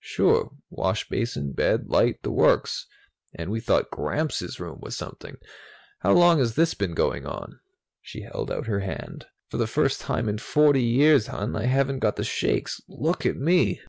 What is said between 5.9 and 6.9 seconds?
How long has this